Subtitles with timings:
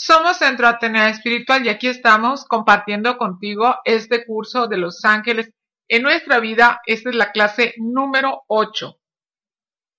[0.00, 5.52] Somos Centro Atenea Espiritual y aquí estamos compartiendo contigo este curso de los ángeles.
[5.88, 8.96] En nuestra vida, esta es la clase número 8.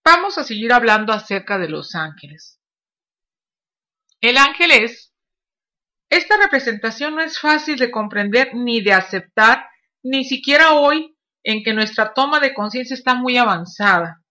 [0.05, 2.61] Vamos a seguir hablando acerca de los ángeles.
[4.21, 5.13] El ángel es...
[6.09, 9.67] Esta representación no es fácil de comprender ni de aceptar,
[10.01, 14.23] ni siquiera hoy en que nuestra toma de conciencia está muy avanzada.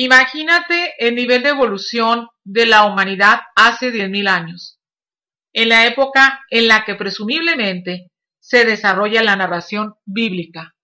[0.00, 4.78] Imagínate el nivel de evolución de la humanidad hace 10.000 años,
[5.52, 10.76] en la época en la que presumiblemente se desarrolla la narración bíblica.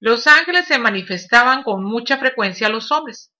[0.00, 3.34] Los ángeles se manifestaban con mucha frecuencia a los hombres.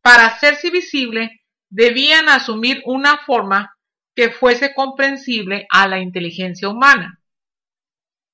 [0.00, 3.76] Para hacerse visible, debían asumir una forma
[4.16, 7.20] que fuese comprensible a la inteligencia humana.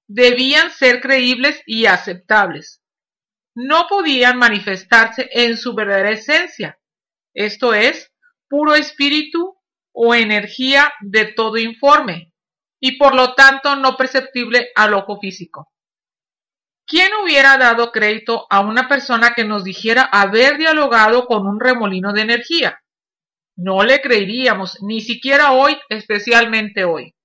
[0.06, 2.80] Debían ser creíbles y aceptables
[3.60, 6.78] no podían manifestarse en su verdadera esencia,
[7.34, 8.12] esto es,
[8.48, 9.58] puro espíritu
[9.92, 12.32] o energía de todo informe,
[12.80, 15.72] y por lo tanto no perceptible al ojo físico.
[16.86, 22.12] ¿Quién hubiera dado crédito a una persona que nos dijera haber dialogado con un remolino
[22.12, 22.80] de energía?
[23.56, 27.16] No le creeríamos, ni siquiera hoy, especialmente hoy.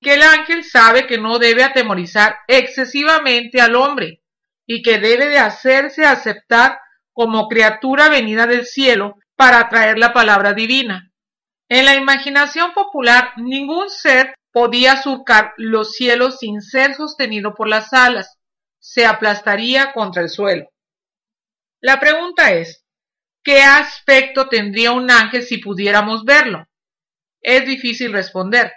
[0.00, 4.20] Que el ángel sabe que no debe atemorizar excesivamente al hombre,
[4.72, 6.78] y que debe de hacerse aceptar
[7.12, 11.12] como criatura venida del cielo para traer la palabra divina.
[11.68, 17.92] En la imaginación popular, ningún ser podía surcar los cielos sin ser sostenido por las
[17.92, 18.38] alas,
[18.78, 20.70] se aplastaría contra el suelo.
[21.80, 22.86] La pregunta es,
[23.42, 26.68] ¿qué aspecto tendría un ángel si pudiéramos verlo?
[27.40, 28.72] Es difícil responder.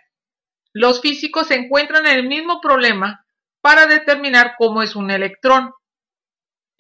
[0.72, 3.28] Los físicos encuentran en el mismo problema
[3.62, 5.72] para determinar cómo es un electrón.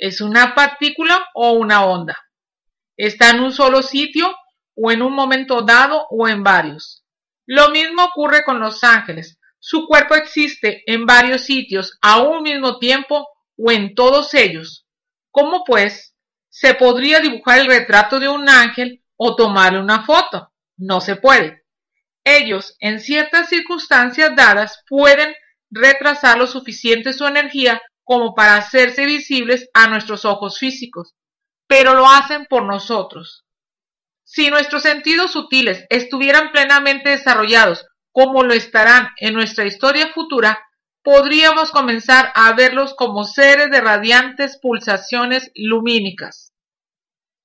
[0.04, 2.20] ¿Es una partícula o una onda?
[2.98, 4.36] ¿Está en un solo sitio
[4.76, 7.06] o en un momento dado o en varios?
[7.46, 9.40] Lo mismo ocurre con los ángeles.
[9.60, 14.86] Su cuerpo existe en varios sitios a un mismo tiempo o en todos ellos.
[15.32, 16.14] ¿Cómo pues
[16.50, 20.52] se podría dibujar el retrato de un ángel o tomarle una foto?
[20.76, 21.64] No se puede.
[22.26, 25.34] Ellos, en ciertas circunstancias dadas, pueden
[25.72, 31.16] retrasar lo suficiente su energía como para hacerse visibles a nuestros ojos físicos,
[31.68, 33.46] pero lo hacen por nosotros.
[34.24, 40.60] Si nuestros sentidos sutiles estuvieran plenamente desarrollados, como lo estarán en nuestra historia futura,
[41.04, 46.54] podríamos comenzar a verlos como seres de radiantes pulsaciones lumínicas.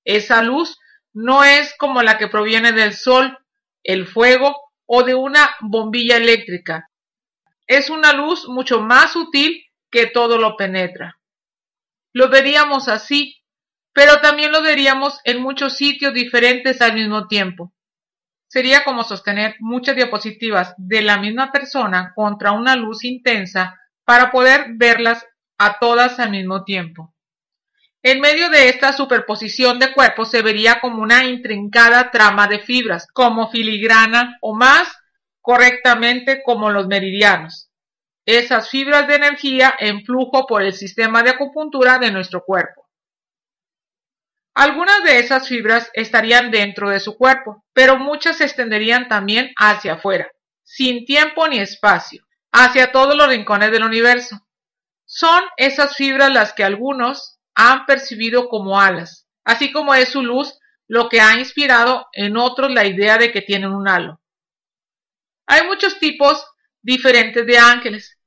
[0.04, 0.78] Esa luz
[1.12, 3.38] no es como la que proviene del sol,
[3.82, 6.90] el fuego o de una bombilla eléctrica.
[7.66, 11.18] Es una luz mucho más sutil que todo lo penetra.
[12.12, 13.42] Lo veríamos así,
[13.92, 17.72] pero también lo veríamos en muchos sitios diferentes al mismo tiempo.
[18.48, 24.68] Sería como sostener muchas diapositivas de la misma persona contra una luz intensa para poder
[24.76, 25.26] verlas
[25.58, 27.14] a todas al mismo tiempo.
[28.02, 33.06] En medio de esta superposición de cuerpos se vería como una intrincada trama de fibras,
[33.12, 34.88] como filigrana o más
[35.40, 37.67] correctamente como los meridianos
[38.28, 42.86] esas fibras de energía en flujo por el sistema de acupuntura de nuestro cuerpo.
[44.54, 49.94] Algunas de esas fibras estarían dentro de su cuerpo, pero muchas se extenderían también hacia
[49.94, 50.30] afuera,
[50.62, 52.22] sin tiempo ni espacio,
[52.52, 54.46] hacia todos los rincones del universo.
[55.06, 60.58] Son esas fibras las que algunos han percibido como alas, así como es su luz
[60.86, 64.20] lo que ha inspirado en otros la idea de que tienen un halo.
[65.46, 66.44] Hay muchos tipos
[66.82, 68.17] diferentes de ángeles,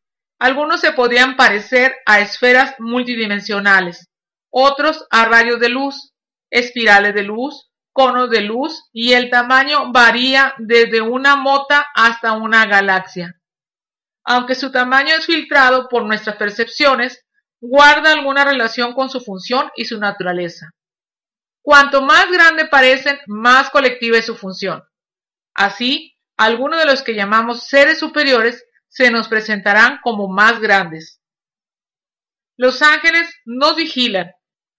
[0.41, 4.09] algunos se podrían parecer a esferas multidimensionales,
[4.49, 6.15] otros a rayos de luz,
[6.49, 12.65] espirales de luz, conos de luz y el tamaño varía desde una mota hasta una
[12.65, 13.39] galaxia.
[14.23, 17.23] Aunque su tamaño es filtrado por nuestras percepciones,
[17.59, 20.71] guarda alguna relación con su función y su naturaleza.
[21.61, 24.81] Cuanto más grande parecen, más colectiva es su función.
[25.53, 31.21] Así, algunos de los que llamamos seres superiores se nos presentarán como más grandes.
[32.57, 34.31] Los ángeles nos vigilan.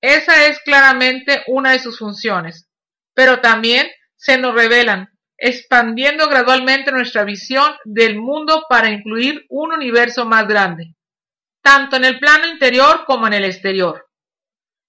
[0.03, 2.69] Esa es claramente una de sus funciones.
[3.15, 10.27] Pero también se nos revelan, expandiendo gradualmente nuestra visión del mundo para incluir un universo
[10.27, 10.95] más grande,
[11.63, 14.09] tanto en el plano interior como en el exterior.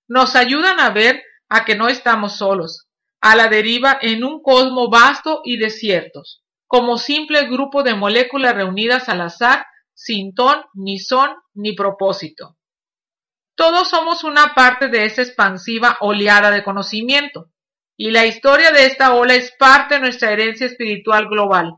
[0.08, 2.90] Nos ayudan a ver a que no estamos solos,
[3.22, 6.43] a la deriva en un cosmos vasto y desiertos
[6.74, 12.58] como simple grupo de moléculas reunidas al azar, sin ton, ni son, ni propósito.
[13.56, 17.52] Todos somos una parte de esa expansiva oleada de conocimiento.
[17.96, 21.76] y la historia de esta ola es parte de nuestra herencia espiritual global.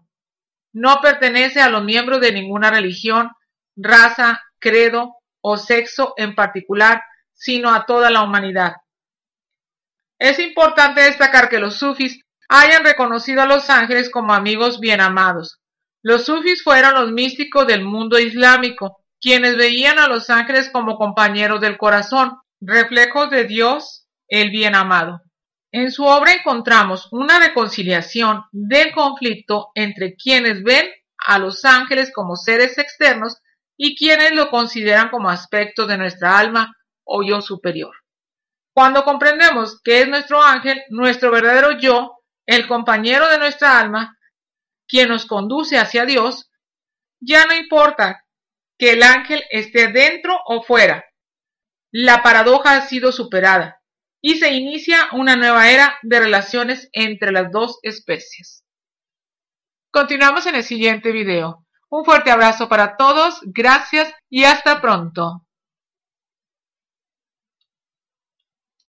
[0.72, 3.32] No pertenece a los miembros de ninguna religión,
[3.76, 7.04] raza, credo o sexo en particular,
[7.34, 8.76] sino a toda la humanidad.
[10.18, 15.60] Es importante destacar que los sufis hayan reconocido a los ángeles como amigos bien amados.
[16.02, 21.62] Los sufis fueron los místicos del mundo islámico, quienes veían a los ángeles como compañeros
[21.62, 25.22] del corazón, reflejos de Dios, el bien amado.
[25.72, 30.86] En su obra encontramos una reconciliación del conflicto entre quienes ven
[31.18, 33.42] a los ángeles como seres externos
[33.78, 37.94] y quienes lo consideran como aspecto de nuestra alma o yo superior.
[38.74, 42.15] Cuando comprendemos que es nuestro ángel, nuestro verdadero yo,
[42.46, 44.18] el compañero de nuestra alma,
[44.88, 46.52] quien nos conduce hacia Dios,
[47.20, 48.26] ya no importa
[48.78, 51.06] que el ángel esté dentro o fuera.
[51.92, 53.82] La paradoja ha sido superada
[54.22, 58.66] y se inicia una nueva era de relaciones entre las dos especies.
[59.92, 61.66] Continuamos en el siguiente video.
[61.90, 65.45] Un fuerte abrazo para todos, gracias y hasta pronto.